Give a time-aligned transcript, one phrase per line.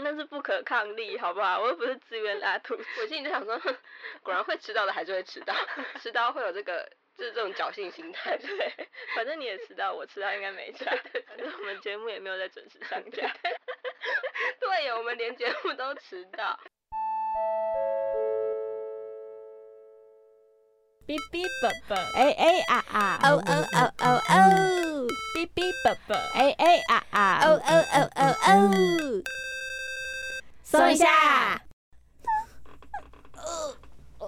[0.00, 1.60] 哎，那是不可抗力，好不好？
[1.60, 2.84] 我又不是自愿拉肚子。
[3.00, 3.58] 我心里就想说，
[4.22, 5.54] 果然会迟到的还是会迟到，
[6.00, 8.38] 迟到会有这个就是这种侥幸心态。
[8.38, 10.86] 对，反正你也迟到，我迟到应该没差。
[11.26, 13.30] 反正我们节目也没有在准时上架。
[14.60, 16.58] 对，我们连节目都迟到。
[21.06, 28.70] 哔哔啵啵，哎哎啊啊，哦哦哦哦哦，哔哔啵啵，哎哎啊啊，哦哦哦哦哦，
[30.70, 31.69] 送一下。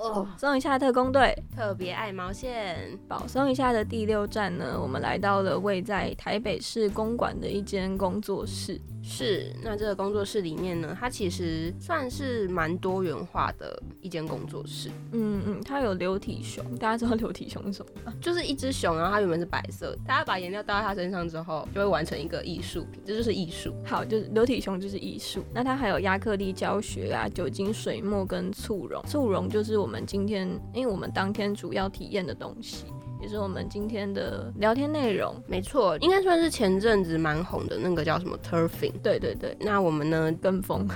[0.03, 8.81] 哦，松一下特工队特别爱毛线，保松一下的第六站呢，我们来到了位在台北市公馆的一间工作室。
[9.05, 14.91] 是，那这个工作室里面呢，它其实算是蛮多元化的一间工作室。
[15.13, 18.13] 嗯嗯，它有流体熊，大家知道流体熊是什么？
[18.23, 23.75] 就是一只熊，然后它原本是白色，大家把颜料倒在它身上之后，就会完成一个艺术品，这就是艺术。
[23.85, 25.45] 好，就是流体熊就是艺术。
[25.53, 32.87] 那它还有亚克力教学啊，酒精水墨跟簇绒，簇绒就是我们今天，因为我们当天主要体验的东西。
[33.21, 38.93] 也是我们今天的聊天内容，没错，应该算是前阵子蛮红的那个叫什么 Turfing。
[39.01, 40.89] 对对对，那我们呢跟风，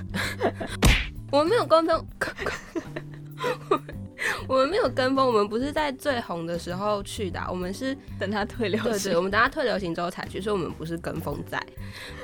[1.31, 2.05] 我们没有跟风，
[4.49, 8.91] 我们没有跟风，我们不是在最红的时候去的，我们是等它退流行。
[8.91, 11.63] 对对，我们等它退流行之后才去，所以我们不是跟风在。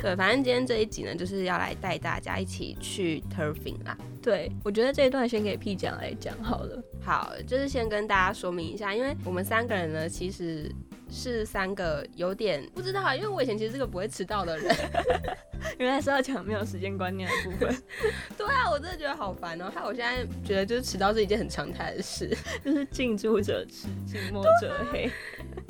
[0.00, 3.96] 对，反正今天这一集呢，就是要来带大家一起去 Turfing 啦。
[4.20, 6.82] 对，我觉得这一段先给 P 讲来讲好了。
[7.04, 10.70] 好，就是先跟大家说明一下，因为我们三个人呢，其实
[11.12, 14.74] 是三个有点不知道啊，因为我以前其实是个不会迟到的人。
[15.78, 17.82] 原来是要讲没有时间观念的部分。
[18.36, 19.70] 对啊，我真的觉得好烦哦。
[19.72, 25.10] 还有我现在觉得就是迟到是一件很常态的事， 就是近朱者赤，近墨者黑。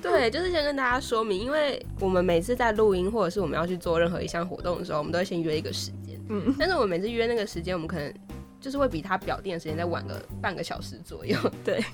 [0.01, 6.19] 对，就是先跟大家说明，因为我们每次在录音或者是我们要去做任何一项活动的时候，我们都会先约一个时间。
[6.31, 6.55] 嗯。
[6.59, 8.15] 但是我们每次约那个时间，我们可能。
[8.63, 11.85] 就是会比他表定的时间再晚个半个小时左右，对，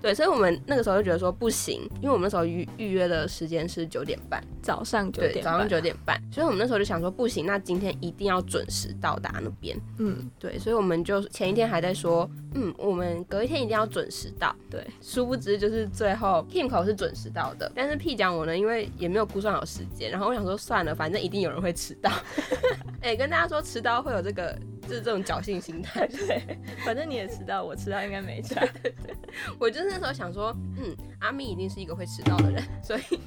[0.00, 22.10] 对，所以我们那个时候就觉得说不行，因为我们那时候预预约的时间是九点半，早上九点，早上九点半，所以我们那时候就想说不行，那今天一定要准时到达那边，嗯，对，所以我们就前一天还在说，嗯，我们隔一天一定要准时到，对，殊不知就是最后 Kim 口是准时到的，但是 P 讲我呢，因为也没有估算好时间，然后我想说算了，反正一定有人会迟到，
[23.00, 24.58] 哎，跟大家说迟到会有这个。
[24.88, 28.64] 就是这种侥幸心态，对，反正你也迟到，我迟到应该没差。
[28.82, 29.14] 对对，
[29.58, 33.20] 我就是那时候想说，嗯，阿咪一定是一个会迟到的人， 所以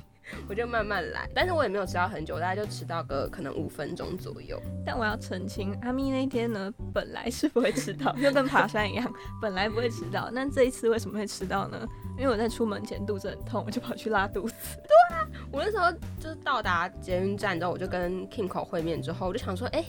[0.48, 1.30] 我就慢慢来。
[1.36, 4.62] 但是我也没有迟到很久，大概就迟到个可能五分钟左右。
[4.86, 10.30] 但我要澄清，阿咪那天呢，本来是不会迟到， 就跟爬山一样，本来不会迟到。
[10.32, 11.88] 那这一次为什么会迟到呢？
[12.18, 14.54] 因为我在出门前肚子很痛，我就跑去拉肚子。
[14.84, 19.84] 对啊，我那时候就是到达捷运站之后，我就跟 Kim 口会面之后，我就想说，哎。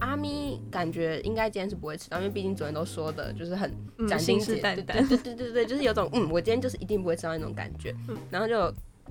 [0.00, 3.72] 阿咪感觉应该今天是不会迟到，因为毕竟昨天都说的就是很
[4.08, 7.94] 斩钉截铁，对对对对对，就是有种嗯，我今天就是一定不会迟到那种感觉。
[8.30, 8.54] 然后就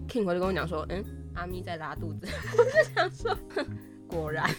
[0.08, 1.04] King 回来跟我讲说，嗯，
[1.34, 2.28] 阿咪在拉肚子，
[2.58, 3.38] 我就想说。
[4.08, 4.50] 果然，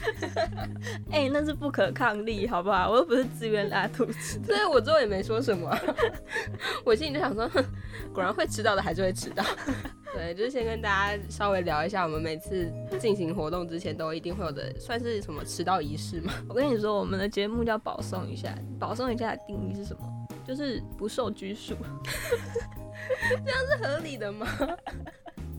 [1.10, 2.90] 哎，那是不可抗力，好不好？
[2.90, 5.74] 我又不是自愿拉肚子，所以我最后也没说什么。
[6.84, 7.48] 我心里就想说，
[8.12, 9.44] 果然会迟到的还是会迟到。
[10.14, 16.32] 对，就是先跟大家稍微聊一下，我们每次进行活动之前都一定会有的，算是什么迟到仪式嘛？
[16.48, 20.02] 我跟你说，我们的节目叫保送一下，保送一下的定义是什么？
[20.46, 21.76] 就是不受拘束。
[23.44, 24.46] 这样是合理的吗？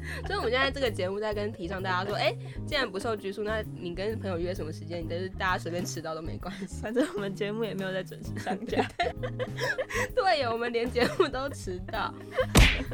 [0.28, 6.82] 所以我们现在这个节目在跟提倡大家说，哎，既然不受拘束，那你跟朋友约什么时间，你都是大家随便迟到都没关系。
[6.82, 8.88] 反正我们节目也没有在准时上架。
[10.16, 12.14] 对呀，我们连节目都迟到。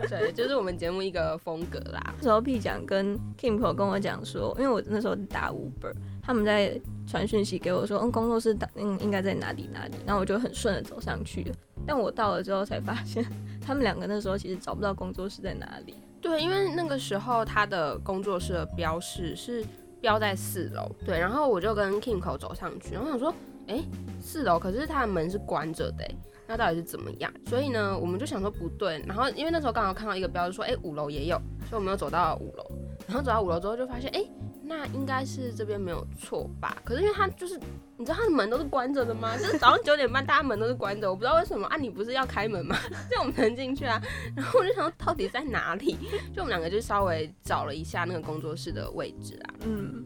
[0.10, 2.14] 对，就是我们节目一个风格啦。
[2.18, 9.96] 那时候 P 讲跟 kimp 跟我讲说，因为我那时候打 Uber，他们在传讯息给我说，嗯，工作室打，嗯，应该在哪里哪里。
[10.06, 11.56] 然后我就很顺的走上去了。
[11.86, 13.24] 但我到了之后才发现，
[13.62, 15.96] 他们两个那时候其实找不到工作室在哪里。
[16.26, 19.64] 对，因为那个时候他的工作室的标示是
[20.02, 23.32] 标在四楼，对，然后我就跟 King 口走上去，然后想说，
[23.68, 23.84] 哎，
[24.20, 26.04] 四楼，可是他的门是关着的，
[26.48, 27.32] 那到底是怎么样？
[27.46, 31.40] 所以呢，我们就想说不对，然后因为那时候刚好看到一个标志说，哎，五楼也有，
[31.70, 32.66] 所以我们又走到五楼，
[33.06, 34.26] 然后走到五楼之后就发现，哎。
[34.68, 36.76] 那应该是这边没有错吧？
[36.84, 37.56] 可是因为他就是，
[37.98, 39.36] 你知道他的门都是关着的吗？
[39.38, 41.78] 就是早上九点半，大家门都是关着，我不知道为什么啊？
[41.78, 42.76] 你不是要开门吗？
[43.08, 44.02] 这样我们能进去啊？
[44.36, 45.96] 然后我就想到底在哪里？
[46.34, 49.54] 就我们两个就稍微找了一下那个工作室的位置啊。
[49.66, 50.04] 嗯，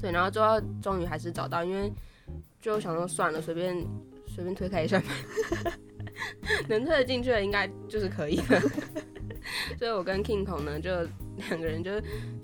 [0.00, 1.92] 对，然后最后终于还是找到，因为
[2.62, 3.86] 就想说算了，随便
[4.26, 5.72] 随便推开一扇门，
[6.66, 8.58] 能推得进去的应该就是可以的。
[9.78, 10.90] 所以我跟 King 孔呢就。
[11.38, 11.90] 两个人就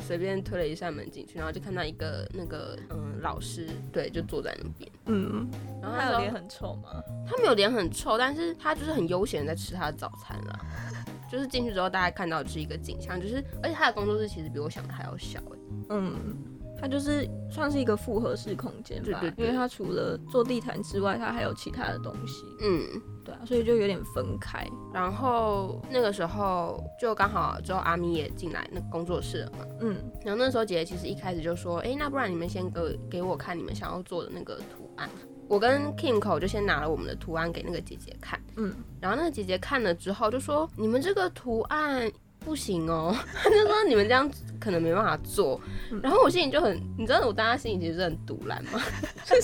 [0.00, 4.90] 随便推了一扇门进去，然后就看到一个那个嗯老师，对，就坐在那边。
[5.06, 5.48] 嗯，
[5.82, 7.02] 然后他有脸很臭吗？
[7.26, 10.60] 他没有脸很臭，但是他就是很悠闲地在吃他的早餐啦。
[11.30, 15.58] 就是进去之后，大家看到的是一个景象，就是而且他的工作室其实比我想的还要小哎、
[15.90, 16.36] 嗯，
[16.84, 24.68] 它就是算是一个复合式空间吧，对对对因为它除了做地毯之外，它还有其他的东西，嗯，对啊，所以就有点分开。
[24.92, 29.66] 然后那个时候就刚好之后阿咪也进来那个工作室了嘛。
[29.80, 35.08] 嗯，然后那时候姐姐其实一开始就说，哎，那不然你们先给给我看你们想要做的那个图案。
[35.48, 42.10] 我跟 Kimco 就先拿了我们的图案给那个姐姐看，嗯，然后那个姐姐看了之后就说，你们这个图案
[42.44, 44.30] 不行哦， 他就说你们这样
[44.60, 45.60] 可能没办法做。
[46.02, 48.80] 然后我心里就很，你知道我当时心里其实是很堵然吗？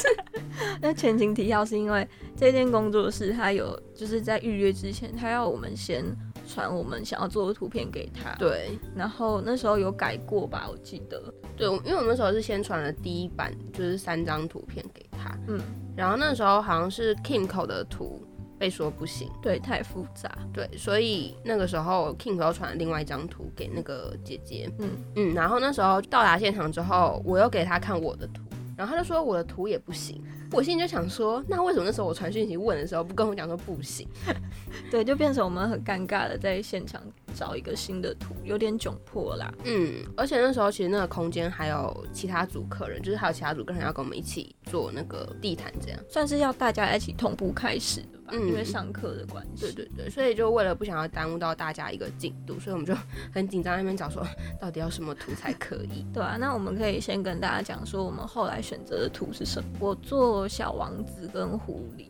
[0.81, 2.07] 那前情提要是因为
[2.37, 6.05] 这间工作室他有就是在预约之前，他要我们先
[6.47, 8.79] 传我们想要做的图片给他，对。
[8.95, 11.23] 然后那时候有改过吧，我记得，
[11.57, 15.61] 对，因为我们那时候是先传了第一版，就是三张图片给他，嗯，
[15.97, 18.23] 然后那时候好像是 Kimco 的图
[18.61, 19.31] 被说不行。
[19.41, 28.43] 对，太复杂，对，所以那个时候 King 又传了另外一张图给那个姐姐，嗯嗯，然后那时候到达现场之后，我又给他看我的图，
[28.77, 30.23] 然后他就说我的图也不行，
[30.53, 34.07] 我心里就想说，那为什么那时候我传讯息问的时候不跟我讲说不行？
[34.91, 37.01] 对，就变成我们很尴尬的在现场
[37.35, 39.53] 找一个新的图，有点窘迫啦。
[39.65, 46.01] 嗯，而且那时候其实那个空间还有其他组客人，就是还有其他组客人要跟我们一起做那个地毯这样。
[46.09, 49.61] 算是要大家一起同步开始的吧，嗯因为上课的关系。
[49.61, 52.93] 对对对，所以就为了不想要耽误到大家一个进度，所以我们就
[53.33, 54.27] 很紧张那边找说
[54.61, 56.05] 到底要什么图才可以。
[56.13, 59.69] 对啊，那我们可以先跟大家讲说，我们后来选择的图是什么。
[59.79, 62.09] 我做小王子跟狐狸，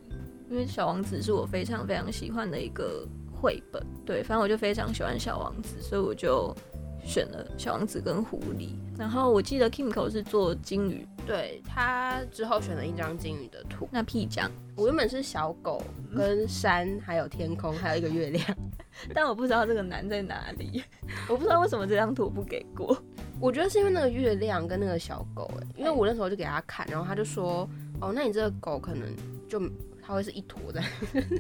[0.51, 3.07] 因为小王子是我非常非常喜欢的一个
[3.41, 3.85] 绘本。
[4.05, 6.55] 对，反正我就非常喜欢小王子，所以我就
[7.05, 8.71] 选了小王子跟狐狸。
[8.99, 15.83] 然后我记得 Kimco 是做金鱼，对他之后选了一张金鱼的图，那 P 讲，我原本是小狗、
[16.15, 18.45] 跟山，还有天空，还有一个月亮。
[19.15, 20.83] 但我不知道这个难在哪里，
[21.31, 22.95] 我不知道为什么这张图不给过。
[23.41, 27.67] 我觉得是因为那个月亮跟那个小狗、哎，因为我那时候就给他看，然后他就说，
[28.01, 29.15] 哦，那你这个狗可能
[29.49, 29.61] 就
[30.03, 30.83] 它会是一坨的。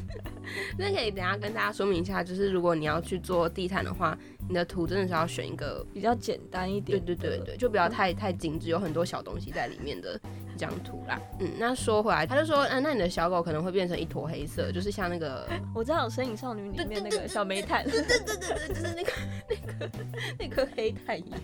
[0.78, 4.16] 那可以等下跟大家说明一下，就是如果你要去做地毯的话，
[4.48, 7.02] 你的图真的是要选一个，比较简单一点。
[7.04, 10.20] 对对对对，就不要太太精致，有很多小东西在里面的
[10.54, 11.20] 一张图啦。
[11.40, 19.12] 嗯，那说回来，他就说，嗯、那你的小狗可能会变成一坨黑色，就是像那个 我知道《身影少女》里面那个小煤炭，对对对对，就是那个
[19.48, 19.90] 那个
[20.38, 21.40] 那颗黑炭一样。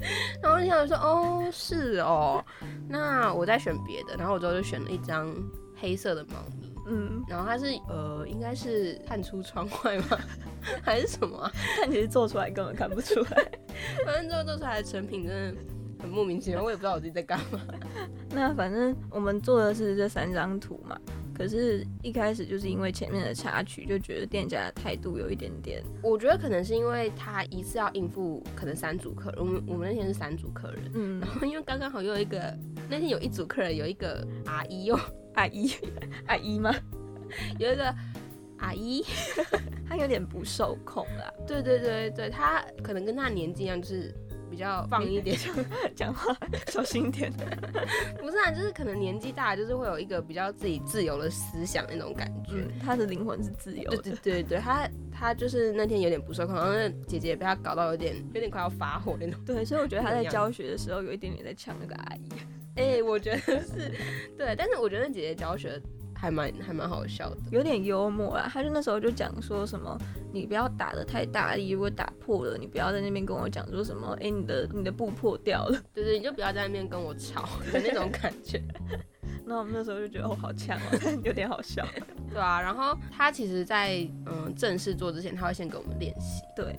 [0.42, 2.44] 然后我就想说，哦，是哦，
[2.88, 4.16] 那我再选别的。
[4.16, 5.34] 然后我之后就选了一张
[5.76, 10.18] 黑色的猫咪，嗯，然后它是呃，应该是探出窗外吗？
[10.82, 11.52] 还是什么、啊？
[11.80, 13.50] 但其实做出来根本看不出来。
[14.04, 15.60] 反正最后做出来的成品真的
[16.02, 17.60] 很莫名其妙，我也不知道我自己在干嘛。
[18.30, 20.98] 那反正我们做的是这三张图嘛，
[21.40, 32.54] 可是一开始就是因为前面的插曲，就觉得店家的态度有一点点，我觉得可能是因为他一次要应付可能三组客人，我们我们那天是三组客人，嗯然，后因为刚刚好又有一个
[32.90, 35.00] 那天有一组客人有一个阿姨哟，
[35.32, 35.72] 阿姨，
[36.26, 36.74] 阿姨吗？
[37.58, 37.94] 有一个
[38.58, 39.02] 阿姨，
[39.88, 44.14] 她有点不受控啦，对对对对，她可能跟她年纪一样，就是
[44.50, 45.38] 比较放一点，
[45.94, 46.36] 讲话
[46.66, 47.32] 小心一点。
[48.18, 52.54] 不是啊，就是可能年纪大，就是会有一个比较自己自由的思想那种感觉。
[52.54, 54.02] 嗯，她的灵魂是自由对的。
[54.22, 59.40] 对对对，她她就是那天有点不受控，然后那姐姐被他搞到有点有点快要发火那种。
[59.46, 62.28] 对，所以我觉得他在教学的时候有一点点在抢那个阿姨。
[62.76, 63.92] 哎、我觉得是
[64.38, 65.78] 对，但是我觉得那姐姐教学
[66.20, 67.36] 还蛮还蛮好笑的。
[67.50, 69.96] 有点幽默啦，他就那时候就讲说什么，
[70.32, 75.82] 你不要打的太大力，如果打破了，你不要在那边跟我讲说什么，哎、你的你的布破掉了。
[75.94, 78.62] 对对，你就不要在那边跟我吵 的那种感觉。
[79.46, 81.84] 那我们那时候就觉得哦，好呛哦，但有点好笑。
[82.28, 86.42] 对啊，然后他其实在，嗯正式做之前，他会先给我们练习。
[86.54, 86.78] 对，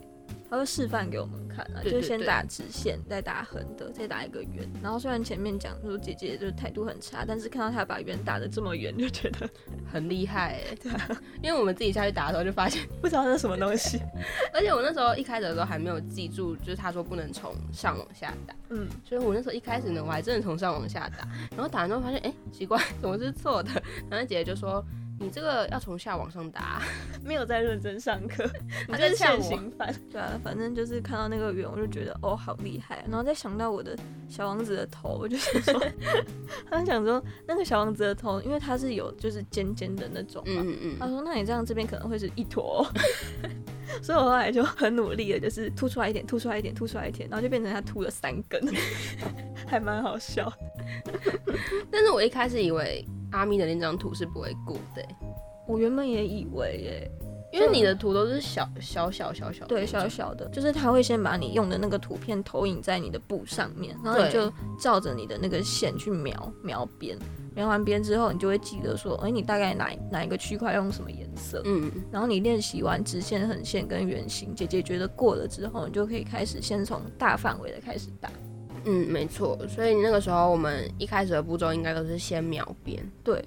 [0.52, 4.70] 他会示范给我们看啊，就先打直线，再打横的，再打一个圆。
[4.84, 9.50] 然后虽然前面讲说姐姐就是态度很差，但是看到她把圆打的这么圆，就觉得
[9.90, 11.08] 很厉害哎， 对啊，
[11.42, 14.02] 因为我们自己下去打的时候就发现，不知道那是什么东西。
[14.54, 23.72] 而且我那时候一开始的时候还没有记住，就是他说不能从上往下打，嗯，所以我那时候一开始呢，我还真的从上往下打，然后打完之后发现，哎、奇怪，怎么是错的？
[24.10, 24.84] 然后姐姐就说。
[25.22, 26.82] 你这个要从下往上打，
[27.24, 28.44] 没有在认真上课，
[28.88, 29.94] 你就是在呛我现行犯。
[30.12, 33.04] 对啊，反正就是看到那个圆，我就觉得哦，好厉害啊。
[33.08, 33.96] 然后再想到我的
[34.28, 35.82] 小王子的头，我就想说，
[36.70, 40.62] 他想说那个小王子的头，因为它是有就是尖尖的那种嘛。
[40.64, 42.82] 嗯嗯嗯，他说：“那你这样这边可能会是一坨哦。”
[44.02, 48.60] 所以我后来就很努力的，就是凸出来一点，凸出来一点，凸出来一点，然后就变成他凸了三根，
[49.68, 50.52] 还蛮好笑。
[51.92, 55.02] 但是我一开始以为阿咪的那张图是不会过的。
[55.02, 55.16] 欸、
[55.68, 57.12] 我原本也以为耶，
[57.54, 67.18] 因为你的图都是小小小小小的对，小小的，就是他会先把你用的那个图片投影在你的布上面，然后你就照着你的那个线去描描边，
[67.56, 78.30] 描完边之后，你就会记得说，哎、你大概哪哪一个区块用什么颜色，嗯，然后你练习完直线、横线跟圆形，姐姐觉得过了之后，你就可以开始先从大范围的开始打。
[78.86, 83.44] 嗯，没错，所以那个时候我们一开始的步骤应该都是先描边，对。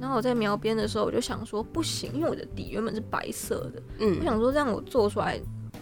[0.00, 4.16] 然后我在描边的时候，我就想说不行，因为我的底原本是白色的，嗯。
[4.18, 5.40] 我嗯，想说这样我做出来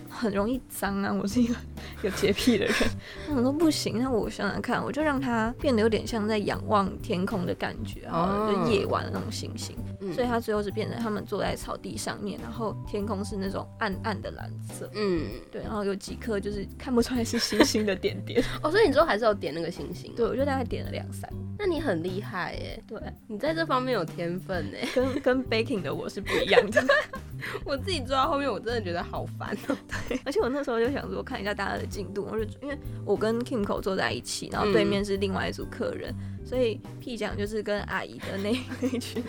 [0.09, 1.55] 很容易脏啊，我是一个
[2.03, 2.75] 有洁癖的人。
[3.29, 9.77] 我想说不行，那我想想看，我就让它变得有点像在仰望天空的感觉，好了，哦就夜晚的那种星星。
[10.01, 18.43] 嗯所以它最后是变成他们坐在草地上面，然后天空是那种暗暗的蓝色，嗯，对，然后有几颗就是看不出来是星星的点点。
[18.63, 21.29] 哦，所以你之后还是有点那个星星，对，我就大概点了两三。
[21.59, 26.85] 那你很厉害耶，对，你在这方面有天分哎，跟跟 baking 的我是不一样的。
[27.65, 29.77] 我自己做到后面我真的觉得好烦哦，
[30.09, 36.15] 对而且我那时候就想说看一下大家的进度，我就因为我跟 Kimco 坐在一起，然后对面是另外一组客人，
[36.45, 39.23] 所以 P 讲就是跟阿姨的那 那一群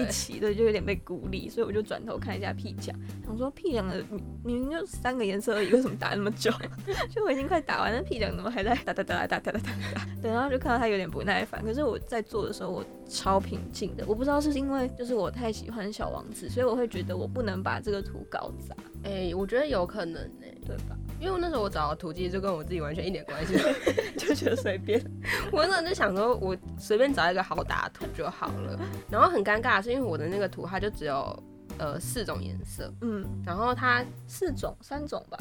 [0.00, 6.50] 一，起对，就有点被孤立，所以我就转头看一下 P 讲，想说 P 讲的明明明就三个颜色而已，为什么打那么久？
[7.10, 9.60] 就我已经快打完了，P 讲怎么还在打打打打打打打打
[9.94, 10.06] 打？
[10.22, 20.96] 对，然后就看到他有点不耐烦，可是我在做的时候我超平静的，我不知道是因为就是我太喜欢小王子，所以我会觉得我不能把这个图搞砸，哎，我觉得有可能哎，对吧？
[21.20, 24.98] 因为我那时候我找的图其实就跟我自己完全一点关系都没有 就觉得随便。
[25.52, 28.80] 我那时候就想说，我随便找一个好打的图就好了。
[29.10, 31.42] 然后很尴尬的是，因为我的那个图它就只有
[31.78, 35.38] 呃四种颜色，嗯，然后它四种、三种吧。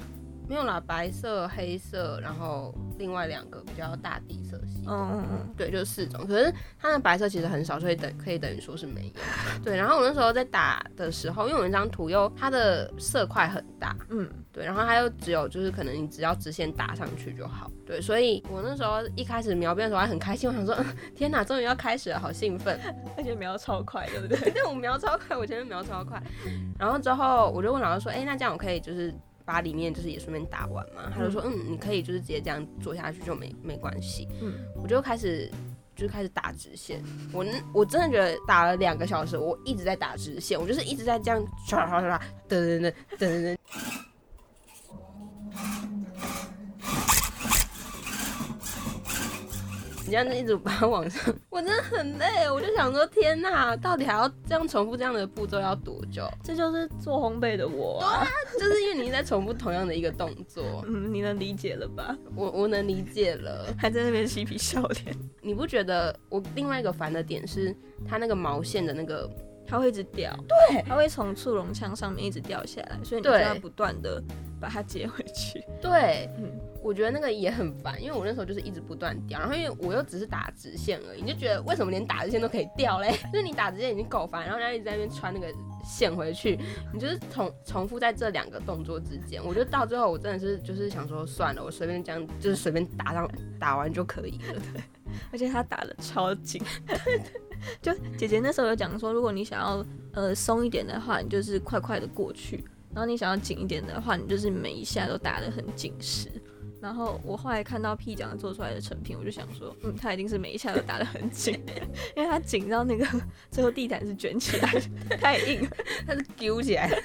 [0.50, 4.84] 没有啦，白色、黑色，然后另外两个比较大地色系。
[4.88, 6.26] 嗯嗯嗯，对，就是四种。
[6.26, 9.64] 可是它的白色其实很少，所以等可以等于说是没有。
[9.64, 17.70] 对，然后我那时候在打的时候，因为我那张图又它的色块很大，嗯，对，然后它又只有就是可能你只要直线打上去就好。
[17.86, 22.80] 对，所以我那时候一开始描边的时候还很开心，我想说，嗯天哪，终于要开始了，好兴奋。
[23.16, 24.36] 而且描超快，对不对？
[24.50, 26.20] 对，我描超快，我前面描超快。
[26.80, 29.14] 然后之后我就问老师说，哎、那这样我可以就是
[29.50, 31.12] 把里面就是也顺便打完嘛？
[31.12, 34.28] 他就说，嗯，你可以就是直接这样做下去就没没关系。
[34.44, 35.52] 嗯，我就开始。
[35.96, 37.04] 就是开始打直线，
[37.34, 43.58] 我我真的觉得打了两个小时，我一直在打直线，我就是一直在这样唰唰唰唰，噔噔噔噔噔噔。
[50.10, 52.50] 这样子一直把它往上， 我真的很累。
[52.52, 56.28] 我就想说，天哪，到底还要这样重复这样的步骤要多久？
[56.44, 58.28] 这就是做烘焙的我、啊。
[58.60, 62.18] 就是因为你一直在重复同样的一个动作， 嗯，你能理解了吧？
[62.36, 63.68] 我我能理解了。
[63.78, 67.76] 还在那边嬉皮笑脸，你不觉得我另外一个烦的点是，
[68.08, 69.30] 它那个毛线的那个，
[69.66, 74.22] 它会一直掉，对它会从触绒枪上面一直掉下来，所以你就要不断的
[74.60, 75.64] 把它接回去。
[75.82, 76.52] 对，嗯，
[76.84, 83.12] 我觉得那个也很烦，因为我那时候就是一直不断掉，然后因为我又只是打直线而已，你就觉得为什么连打直线都可以掉嘞？
[83.32, 85.48] 就是你打直线已经够烦，然后人家一直在那边穿那个
[85.84, 86.60] 线回去，
[86.94, 94.60] 你就是重重复在这两个动作之间，我觉得到最后我真的是就是想说算了，我随便这样就是随便打上打完就可以了。
[94.74, 94.82] 对
[95.32, 96.62] 而且它打的超紧。
[97.82, 102.58] 就姐姐那时候有讲说，如果你想要呃松一点的话，你就是快快的过去；
[102.94, 106.30] 然后你想要紧一点的话，你就是每一下都打得很紧实。
[106.82, 111.54] 然后我后来看到 P 讲做出来的成品，我就想说，嗯，他一定是每一下都打得很紧，
[112.16, 113.06] 因为他紧到那个
[113.52, 114.72] 最后地毯是卷起来
[115.10, 115.70] 的，太硬了，
[116.08, 116.98] 它是揪起来的，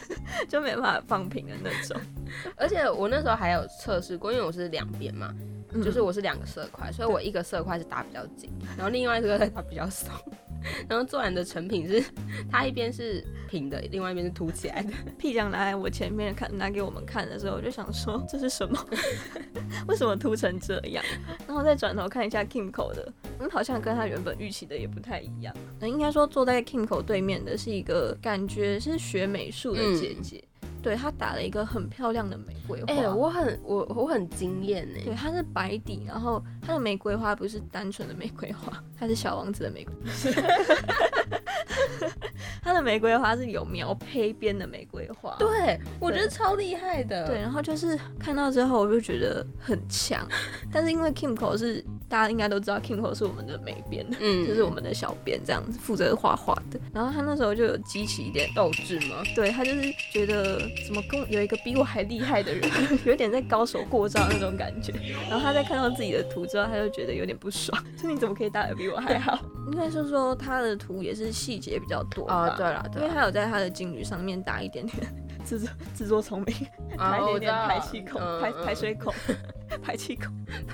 [0.48, 2.00] 就没办法放平的那种。
[2.56, 5.34] 而且我那时候还有测试过，因为我是两边嘛，
[5.74, 10.10] 嗯就是我是两个色块，所以我一个色块是打比较紧，然后另外一个打比较松。
[10.88, 12.02] 然后做完的成品是，
[12.50, 14.90] 它一边是平的，另外一边是凸起来的。
[15.18, 18.82] 屁酱拿来我前面看，拿给我们看的时候，我就想说这是什么？
[19.86, 21.04] 为什么凸成这样？
[21.46, 25.54] 然后再转头看一下 Kimco 的，嗯，好像跟他原本预期的也不太一样。
[25.78, 30.42] 那应该说坐在 Kimco 对面的是一个感觉是学美术的姐姐，
[30.84, 32.92] 对他打了一个很漂亮的玫瑰花。
[32.92, 35.00] 哎、我很我我很惊艳呢。
[35.02, 39.94] 对，它是白底，然后它的玫瑰花不是单纯的玫瑰花，它是小王子的玫瑰。
[42.62, 45.37] 他的玫瑰花是有描胚边的玫瑰花。
[45.38, 47.26] 对，我觉得超厉害的。
[47.26, 50.26] 对，然后就是看到之后我就觉得很强，
[50.73, 56.80] 但是因为 Kimco 是大家应该都知道 Kimco 是我们的美编，嗯就是我们的小编这样子负责画画的。
[56.92, 59.23] 然后他那时候就有激起一点斗志嘛？
[59.35, 62.71] 对他就是觉得怎么跟有一个比我还厉害的人，
[63.04, 64.92] 有点在高手过招那种感觉。
[65.28, 69.37] 然后他在看到自己的图之后，他就觉得有点不爽， 说你怎么可以打的比我还好？
[69.66, 72.46] 应该是说他的图也是细节比较多吧。
[72.46, 75.04] 哦，对了，对啦，因为他有在他的金鱼上面打一点点
[75.44, 76.54] 自作自作聪明，
[76.96, 79.12] 打一哦点点排气孔、排排水孔、
[79.82, 80.26] 排气孔。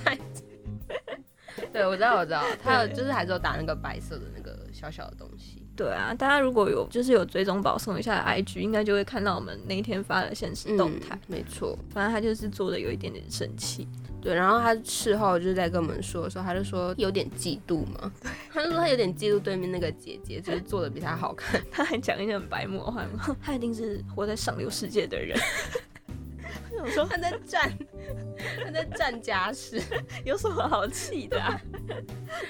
[0.04, 0.18] 排
[1.72, 5.66] 对，我知道，我知道，他有就是还是有打那个白色的那个小小的东西。
[5.76, 11.14] 对啊，大家如果有就是有追踪保送一下的 IG，应该就会看到我们那一天发的现实动态。
[11.14, 13.88] 嗯没错，反正他就是做的有一点点生气，
[14.20, 14.34] 对。
[14.34, 18.12] 然后他事后就是在跟我们说的时候，他就说有点嫉妒嘛，
[18.52, 21.60] 他就说他有点嫉妒对面那个姐姐，就是做的比他好看。
[21.70, 25.38] 他还讲一些很白魔幻嘛，他一定是活在上流世界的人。
[26.82, 27.70] 我想说他在占，
[28.64, 29.82] 他在占家世，
[30.24, 31.60] 有什么好气的、啊？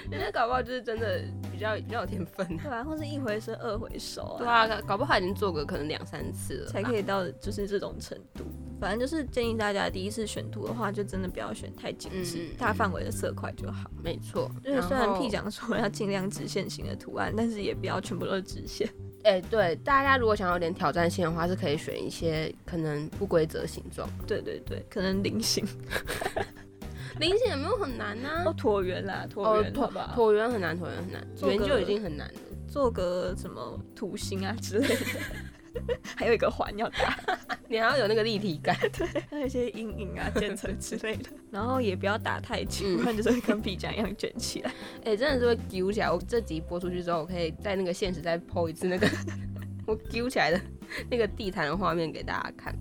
[0.09, 2.47] 人家搞不好就是真的比较比较有天分。
[2.59, 8.45] 对啊，或是一回生二回熟对啊，啊，搞不好已经做个可能两三次了，才可以到就是这种程度。
[8.81, 13.91] 反正就是建议大家第一次选图的话，就真的不要选太精致大范围的色块就好。
[14.03, 14.51] 没错。
[14.65, 18.89] 就是虽然后 P 讲说要尽量直线型的图案，但是也不要全部都是直线。
[19.23, 25.63] 哎、对，大家如果想要有点挑战性的话，是可以选一些可能不规则形状，对对对，可能菱形
[27.21, 30.15] 菱形也没有很难呐、哦，椭圆啦，椭哦，圆、好不好？
[30.17, 32.35] 椭圆很难，椭圆很难，圆就已经很难了。
[32.67, 34.95] 做个什么图形啊之类的，
[36.17, 37.19] 还有一个环要打，
[37.69, 38.77] 你还要有那个立体感。
[38.93, 41.31] 对还有一些阴影啊、渐层之类的。
[41.51, 44.73] 然后也不要打太紧，嗯不然就是会跟皮夹一样卷起来。
[45.05, 46.11] 哎、真的是会揪起来。
[46.11, 49.09] 我这集播出去之后，我可以在那个现实再 PO 一次那个
[49.87, 50.61] 我揪起来的
[51.11, 52.75] 那个地毯的画面给大家看。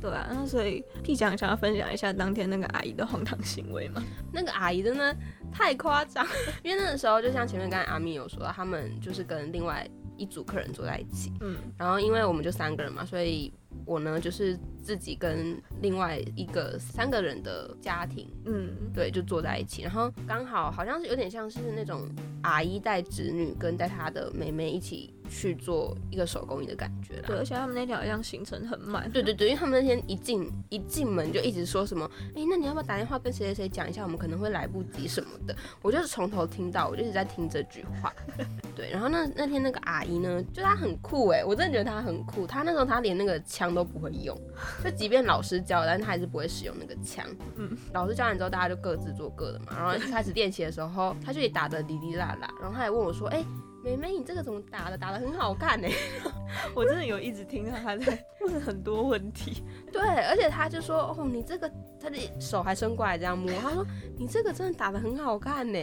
[0.00, 4.02] 对啊，那所以 P 讲想要分享一下当天那个阿姨的荒唐行为嘛？
[4.34, 5.16] 那个阿姨真的
[5.50, 6.26] 太夸张，
[6.62, 13.52] 因为那个时候就像前面刚才阿咪有说到，他们就是跟另外一组客人坐在一起，嗯，然后因为我们就三个人嘛，所以
[13.84, 22.08] 我呢就是自己跟另外一个三个人的家庭，嗯，对，就坐在一起，然后刚好好像是有点像是那种
[22.42, 29.10] 阿姨带侄女跟带她的妹妹一起去做一个手工艺的感觉对，而且他们那条好像行程很满。
[29.10, 35.56] 对对对，因为他们那天一进一进门就一直说什么，哎、那你要不要打电话跟谁谁谁讲一下，我们可能会来不及什么的。
[35.82, 38.12] 我就是从头听到，我就一直在听这句话。
[38.76, 42.46] 对，然后那那天那个阿姨呢，就她很酷哎、我真的觉得她很酷。
[42.46, 44.38] 她那时候她连那个枪都不会用，
[44.84, 47.26] 就即便老师教，但是她还是不会使用那个枪。
[47.56, 49.66] 嗯，老师教完之后，大家就各自做各的嘛。
[49.76, 53.44] 然后一开始练习的时候，她就也打得哩哩啦啦，然后她还问我说，哎、
[53.84, 54.96] 妹妹，你这个怎么打的？
[54.96, 55.86] 打的很好看呢、
[56.74, 59.62] 我真的有一直听到他在问很多问题。
[59.92, 61.70] 对，而且他就说：“哦，你这个，
[62.00, 63.84] 他的手还伸过来这样摸，他说
[64.16, 65.78] 你这个真的打的很好看呢。”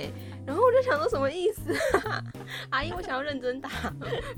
[0.48, 2.24] 然后我就想说什么意思、啊？
[2.72, 3.70] 阿姨，我想要认真打，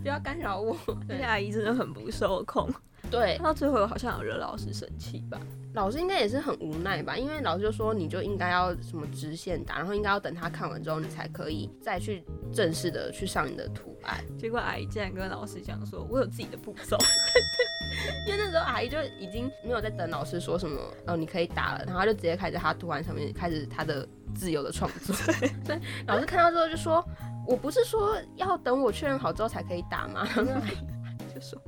[0.02, 0.76] 不要干扰我。
[1.08, 2.70] 那对个阿姨真的很不受控，
[3.10, 5.40] 对，到最后好像有惹老师生气吧？
[5.74, 14.24] 老师应该也是很无奈吧，因为老师就说你就应该要什么直线打，然后应该要等他看完之后，你才可以再去正式的去上你的图案。
[14.38, 16.96] 结果阿姨竟然跟老师讲说：“我有自己的步骤。
[18.28, 25.16] 因为那时候阿姨就已经没有在等老师说什么，哦，你可以打了，然后她就直接开始她图案上面开始她的自由的创作。
[25.66, 27.04] 所以老师看到之后就说
[27.48, 30.28] ：“我不是说要等我确认好之后才可以打吗？”
[31.34, 31.60] 就说：“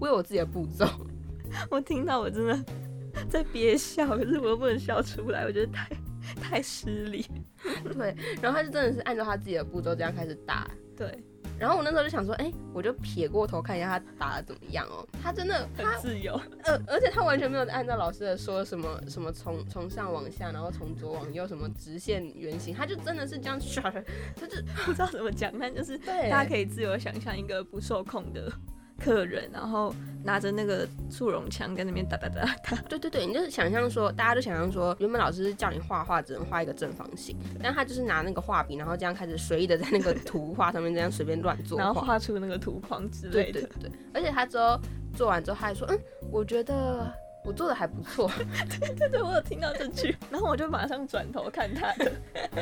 [0.00, 0.86] 我有我自己的步骤。”
[1.70, 2.58] 我听到我真的
[3.28, 5.88] 在憋笑，可是我又不能笑出来，我觉得太
[6.40, 7.26] 太失礼。
[7.96, 10.70] 对，然后他就真的是按照他自己的步骤这样开始打。
[10.96, 11.22] 对，
[11.58, 15.06] 然后我那时候就想说，哎、我就撇过头看一下他打的怎么样哦。
[15.22, 16.38] 他真的，很他自由。
[16.64, 23.90] 呃，而且他完全没有按照老师的说什么什么从从上往下，然后从左往右什么直线圆形，他就真的是这样刷，
[24.36, 28.52] 他就不知道怎么讲，但就是大家可以自由想象一个不受控的
[29.02, 32.76] 客人，然后拿着那个速溶枪在那边哒哒哒哒。
[32.88, 42.06] 对对对，你就是想象说，大家都想象说，原本老师是叫你画画只能画一个正方形，但他就是拿那个画笔，然后这样开始随意的在那个图画上面这样随便乱做然后画。
[42.06, 43.60] 画出那个图框之类的。
[43.60, 44.78] 对对，而且他之后
[45.14, 45.98] 做完之后，他还说，嗯，
[46.30, 47.12] 我觉得
[47.44, 48.30] 我做的还不错。
[48.80, 52.12] 对对对，我有听到这句， 然后我就马上转头看他的，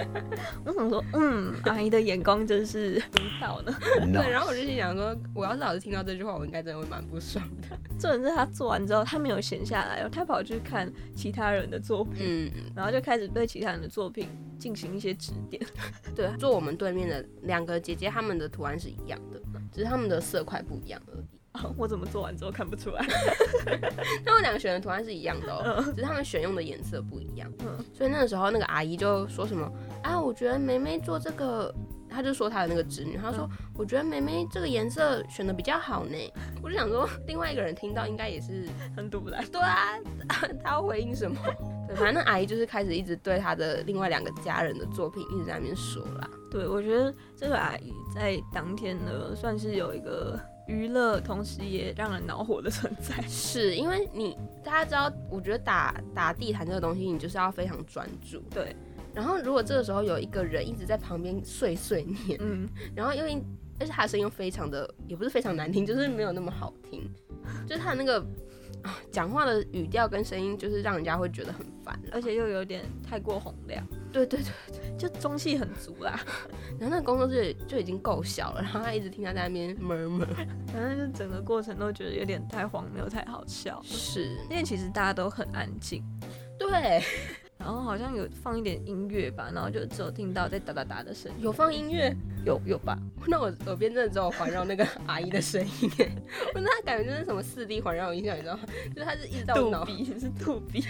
[0.64, 3.74] 我想说，嗯，阿姨的眼光真是独到呢。
[4.12, 7.76] 对，然后我就心想说，我要是老是听到这句话，我应该真的会蛮不爽的。
[7.98, 15.62] 重点是他做完之后，他没有闲下来哦，他跑去看其他人的作品，嗯，然后就开始对其他人的作品进行一些指点。
[16.14, 19.40] 对，坐我们对面的两个姐姐，她们的图案是一样的，
[19.70, 21.39] 只是她们的色块不一样而已。
[21.62, 23.04] 哦我怎么做完之后看不出来？
[24.24, 27.50] 他们两个选的图案是一样的哦，只是他们选用的颜色不一样。
[27.60, 29.64] 嗯所以那个时候那个阿姨就说什么
[30.02, 31.74] 啊，啊，我觉得梅梅做这个，
[32.08, 36.16] 她就说她的那个侄女，她说、我觉得梅梅这个颜色选的比较好呢。
[36.62, 39.44] 我就想说，另外一个人听到应该也是 很堵来。
[39.52, 39.98] 对啊，
[40.62, 41.36] 他要回应什么？
[41.86, 46.28] 对，反正那阿姨就是开始一直对她的另外两个家人的作品一直在那边说啦。
[46.50, 50.38] 对，我觉得这个阿姨在当天呢，算是有一个
[50.70, 53.20] 娱乐，同时也让人恼火的存在。
[53.26, 58.40] 是因为你大家知道，我觉得打打地毯这个东西，你就是要非常专注。
[58.50, 58.76] 对，
[59.12, 63.42] 然后如果这个时候有一个人一直在旁边碎碎念，嗯，然后因为
[63.80, 67.10] 而且他的声音又非常的，也不是非常难听，就是没有那么好听，
[67.66, 68.20] 就是他的那个
[68.82, 71.98] 啊讲话的语调跟声音，就是让人家会觉得很烦。
[72.12, 76.20] 而且又有点太过洪亮，对对对对，就中气很足啦。
[76.78, 80.26] 然后那个工作室就已经够小了，然后他一直听他在那边 murmur，
[80.72, 83.80] 反正就整个过程都觉得有点太荒谬、太好笑。
[83.82, 86.04] 是，因为其实大家都很安静，
[86.58, 87.02] 对，
[87.58, 91.38] 然后好像有放一点音乐吧，然后就只有听到在哒哒哒的声音。
[91.42, 92.98] 有放音乐，有有吧？
[93.26, 96.08] 那我耳边真的只有环绕那个阿姨的声音，哎，
[96.54, 98.60] 我那感觉就是什么四 D 环绕音效，你知道吗？
[98.94, 100.84] 就是他是一直在我脑，杜比是杜比，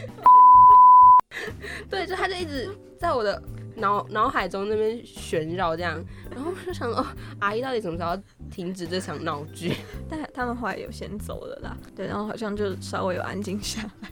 [1.88, 3.42] 对，就他就一直在我的
[3.76, 7.06] 脑脑海中那边旋绕这样，然后我就想哦，
[7.38, 9.74] 阿姨到底什么时候要停止这场闹剧？
[10.10, 11.76] 但他们后来有先走了啦。
[11.94, 14.10] 对，然后好像就稍微有安静下来。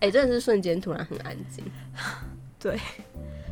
[0.00, 1.64] 哎、真的是瞬间突然很安静。
[2.60, 2.78] 对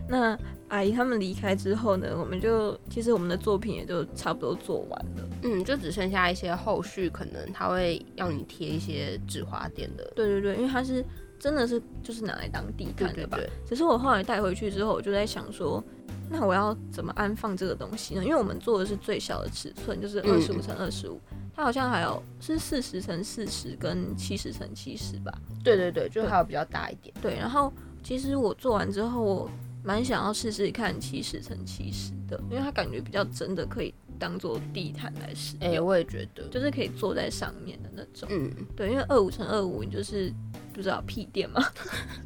[0.06, 5.28] 那阿姨他们离开之后呢，我们就其实我们的作品也就差不多做完了。
[5.42, 10.04] 嗯，就只剩下一些后续，可能他会让你贴一些纸花点的。
[10.14, 11.02] 对对对，因为它是
[11.38, 13.36] 真的是就是拿来当地对毯的吧？
[13.36, 15.82] 对对，只是我后来带回去之后，我就在想说，
[16.30, 18.24] 那我要怎么安放这个东西呢？
[18.24, 21.20] 因为我们做的是最小的尺寸，就是嗯二十五乘二十五，
[21.54, 25.32] 它好像还有是四十乘四十跟七十乘七十吧？
[25.62, 27.14] 对对对，就还有比较大一点。
[27.22, 27.72] 对，然后
[28.02, 29.50] 其实我做完之后，我
[29.84, 38.28] 蛮想要试试看七十乘七十的，因为它感觉比较真的可以当做地毯来使哎、用，我也觉得，就是可以坐在上面的那种。
[38.30, 40.32] 嗯，对，因为二五乘二五，你就是
[40.78, 41.60] 不知道屁垫吗，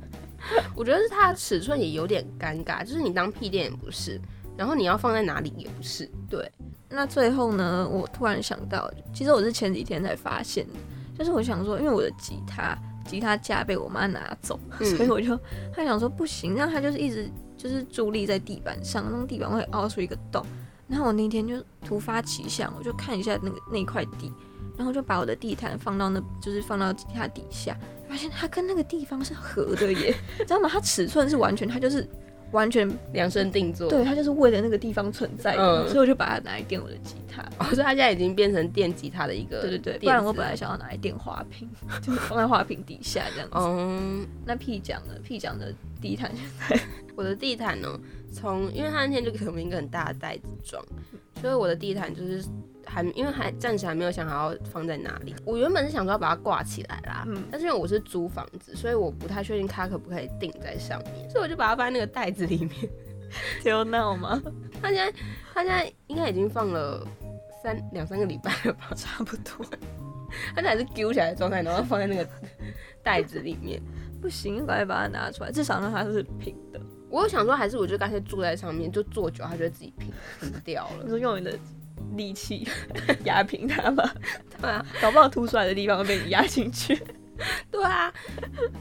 [0.76, 4.20] 我觉得是它的尺寸也有点尴尬，就是你当屁垫也不是，
[4.58, 6.06] 然后你要放在哪里也不是。
[6.28, 6.52] 对，
[6.90, 10.74] 那最后呢，我突然想到，其实我是前几天才发现的，
[11.16, 15.34] 就是我想说，因为我的吉他吉他架被我妈拿走，嗯所以我就
[15.74, 20.44] 他想说不行，让它就是一直就是伫立在地板上，那种地板会凹出一个洞。
[20.88, 24.30] 然后我那天就突发奇想，我就看一下那个那块地，
[24.76, 27.74] 然后就把我的地毯放到那，就是放到吉他底下，
[28.12, 30.68] 发现它跟那个地方是合的耶， 知道吗？
[30.70, 32.06] 它尺寸是完全，它就是
[32.50, 33.88] 完全量身定做。
[33.88, 37.42] 对，它就是为了那个地方存在的，嗯所以我就把它拿来垫我的吉他。
[37.58, 41.66] 哦，所以它现在已经变成电吉他的一个对对对，不然我本来想要拿来垫花瓶，
[42.04, 43.56] 就是放在花瓶底下这样子。
[43.56, 46.30] 嗯，那屁讲的屁讲的地毯，
[47.16, 47.98] 我的地毯呢，
[48.30, 50.84] 从因为它那天就给我们一个很大的袋子装，
[51.40, 52.44] 所以我的地毯就是
[52.86, 55.34] 还因为还暂时还没有想好要放在哪里。
[55.44, 62.70] 我原本是想说要把它挂起来啦，嗯但是因为我是租房子，所以我不太确定它可不可以钉在上面，所以我就把它放在那个袋子里面。
[63.62, 64.40] 丢闹吗？
[64.80, 65.10] 它现在
[65.54, 67.06] 它现在应该已经放了
[67.62, 69.64] 三两三个礼拜了吧，差不多。
[70.54, 72.28] 它现在还是揪起来的状态，然后放在那个
[73.02, 73.80] 袋子里面。
[74.20, 76.80] 不行，赶快把它拿出来，至少让它是平的。
[77.12, 81.04] 我有想说，还是我就干脆坐在上面，就坐久，它就会自己平平掉了。
[81.04, 81.56] 你说用你的
[82.16, 82.66] 力气
[83.24, 84.14] 压平它吧，
[84.60, 86.98] 对啊，搞不好凸出来的地方会被你压进去。
[87.70, 88.12] 对啊，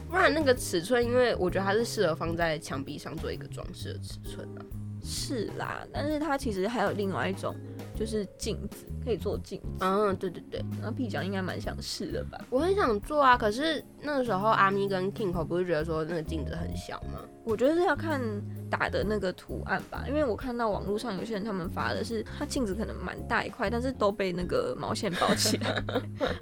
[0.08, 4.64] 不然那个尺寸，因为我觉得它是适合放在墙壁上做一个装饰的尺寸啊。
[5.04, 7.54] 是啦，但是它其实还有另外一种，
[7.94, 9.84] 就是镜子，可以做镜子。
[9.84, 12.38] 嗯，对对对，然后屁讲应该蛮想试的吧？
[12.50, 17.20] 我很想做啊，可是那个时候阿咪跟 Kingo 不是觉得说那个镜子很小吗？
[17.44, 18.20] 我觉得是要看
[18.70, 25.82] 打的那个图案吧，因为我看到网络上有些人他们发的是，它镜子可能蛮大一块，但是都被那个毛线包起来。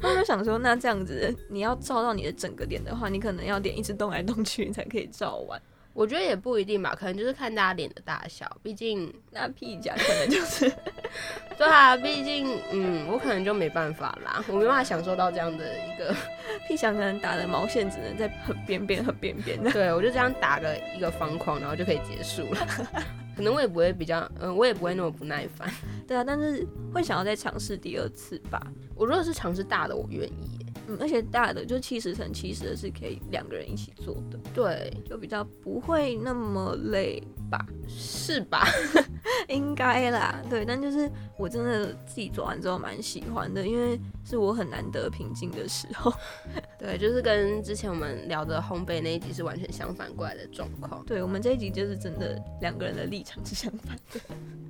[0.03, 5.61] 那 我就想说，那这样子你要照到你的整个脸的话，你可能要脸一直动来动去，你才可以照完。
[5.93, 10.71] 我觉得也不一定吧，可能就是看大家脸的大小，毕竟，那屁讲可能就是
[11.59, 16.15] 对啊，毕竟，嗯，我可能就没办法啦，我没办法享受到这样的一个，
[16.67, 19.71] 屁想可能打的毛线只能在很边边很边边的。
[19.71, 22.67] 对我就这样打个一个方框，然后就可以结束了。
[23.37, 25.71] 可能我也不会比较，嗯，我也不会那么不耐烦。
[26.07, 28.61] 对啊，但是会想要再尝试第二次吧。
[28.95, 30.70] 我如果是尝试大的，我愿意耶。
[30.91, 37.65] 嗯，而且大的就七十乘七十的是可以两个人一起做的，对，就比较不会那么累吧？
[37.89, 38.67] 是吧？
[39.49, 40.65] 应该啦，对。
[40.65, 46.13] 但就是我真的自己做完之后蛮喜欢的，因为是我很难得平静的时候。
[46.79, 51.05] 对，就是跟之前我们聊的烘焙那一集是完全相反过来的状况。
[51.05, 54.21] 对我们这一集就是真的两个人的立场是相反的。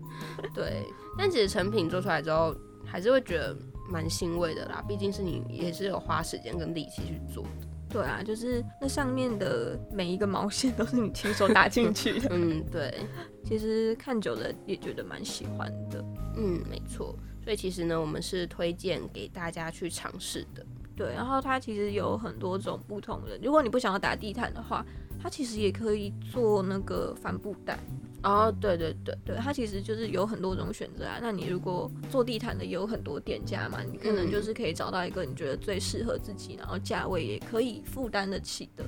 [0.55, 0.83] 对，
[1.17, 3.57] 但其实成品做出来之后，还是会觉得
[3.91, 4.85] 蛮欣慰的啦。
[4.87, 7.67] 毕竟是你也是有花时间跟力气去做的。
[7.89, 12.29] 对啊，就是那上面的每一个毛线都是你亲手打进去的。
[12.35, 13.01] 嗯，对，
[13.45, 16.05] 其实看久了也觉得蛮喜欢的。
[16.37, 17.17] 嗯，没错。
[17.43, 20.65] 所以其实呢，我们是推荐给大家去尝试的。
[20.95, 23.37] 对，然后它其实有很多种不同的。
[23.43, 24.87] 如果你不想要打地毯的话，
[25.21, 27.77] 它其实也可以做那个帆布袋。
[28.23, 31.19] 哦，对对对对，它其实就是有很多种选择啊。
[31.23, 38.85] 那你如果做地毯的也有很多店家嘛，你可能就是可以找到一个你觉得最适合自己，然后价位也可以负担得起的，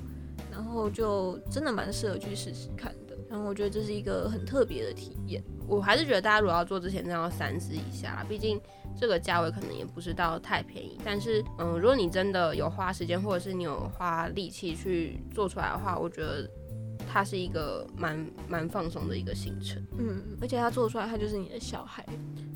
[0.50, 3.16] 然后就真的蛮适合去试试看的。
[3.30, 5.42] 然后我觉得这是一个很特别的体验。
[5.66, 8.60] 我还是觉得大家如果要做之前，真的要三思一下啦，毕竟
[8.94, 10.98] 这个价位可能也不是到太便宜。
[11.02, 16.46] 但是，嗯，如果你真的有花时间，或者是你有花力气去做出来的话，我觉得。
[17.12, 22.04] 它是一个蛮蛮放松的一个行程，嗯，而且它做出来，它就是你的小孩，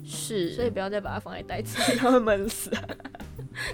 [0.04, 2.70] 是，所以不要再把它放在袋子里，它会闷死。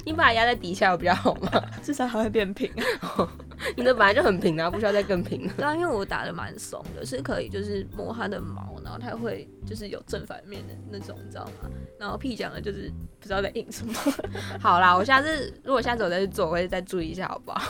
[0.07, 1.51] 你把它压在底下比较好吗？
[1.83, 2.71] 至少还会变平。
[3.77, 5.53] 你的本来就很平啊，不需要再更平了。
[5.57, 11.68] 对啊，因为我打的蛮松的，是可以就是摸它的毛，然后它会就是有正反面的那种，你知道吗？
[11.99, 13.92] 然后屁讲的就是不知道在印什么。
[14.61, 17.61] 好啦，我下次如果下次我再去做，我会再注意一下，好不好？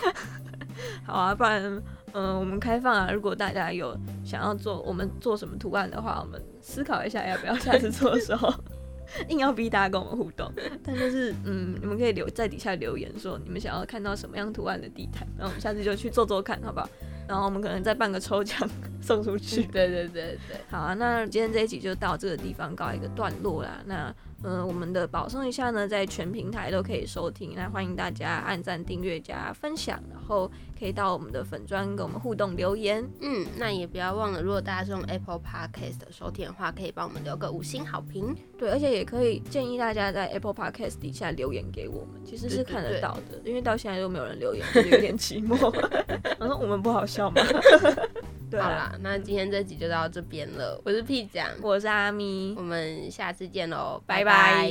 [1.04, 1.82] 好啊，不然。
[2.14, 3.10] 嗯，我们开放啊！
[3.10, 8.52] 如果大家有想要做我们做什么图案的话，我们思考一下要不要下次做的时候，
[9.28, 10.52] 硬要逼大家跟我们互动。
[10.84, 16.88] 但就是，嗯，你们可以留在底下留言说你们想要看到什么样图案的地毯，然后我们下次就去做做看，好不好？
[17.28, 18.68] 然后我们可能再办个抽奖
[19.00, 19.62] 送出去。
[19.64, 20.94] 对对对对，好啊！
[20.94, 23.80] 那今天这一集就到这个地方告一个段落啦。
[23.86, 24.14] 那。
[24.44, 27.52] 嗯，我们的保送一下呢，在全平台都可以收听。
[27.54, 33.08] 那欢迎大家按赞、订阅、加分享，然后可以到我们的粉专跟我们互动留言。
[33.20, 38.34] 嗯，那也不要忘了，如果大家是用 Apple Podcast 收听的话，可以帮我们留个五星好评。
[38.58, 43.40] 对，而且也可以建议大家在 Apple Podcast 底下留言给我们，其实是看得到的。
[43.44, 45.54] 因为到现在都没有人留言，有点寂寞。
[46.40, 47.40] 我说我们不好笑吗？
[48.60, 50.80] 好啦，那今天这集就到这边了。
[50.84, 54.68] 我是 P 酱，我是阿咪，我们下次见喽，拜拜。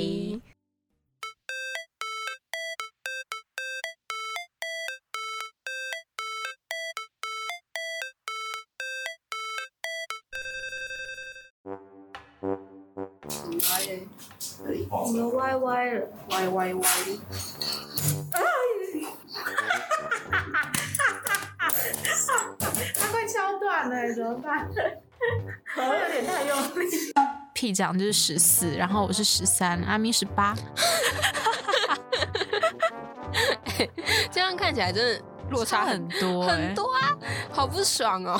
[15.08, 16.89] 你们歪歪了，歪歪歪。
[24.12, 24.67] 了，怎么办？
[25.76, 26.88] 好像有点太用力。
[27.54, 30.56] 屁奖就是十四，然后我是十三，阿咪十八。
[34.32, 37.17] 这样看起来真的落差很多，很多啊，
[37.52, 38.39] 好不爽哦。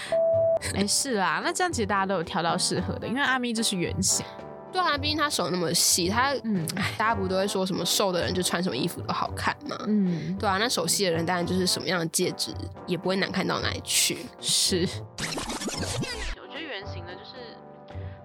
[0.74, 4.24] 没事啦，那这样其实大家都有挑到适合的，因为阿咪就是圆形。
[4.72, 9.76] 对啊，毕竟他手那么细，他嗯，大家不都会说什么瘦的人就穿什么衣服都好看嘛？
[9.86, 12.52] 嗯，对啊，那手细的人当然就是什么样的戒指
[12.86, 14.26] 也不会难看到哪里去。
[14.40, 17.34] 是，我觉得圆形的就是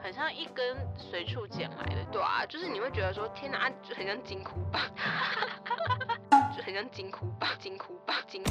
[0.04, 4.82] 很像一根随处捡来的，对啊，就是你会觉得说天哪，就很像金箍棒，
[6.56, 8.44] 就很像金箍棒，金箍棒，金。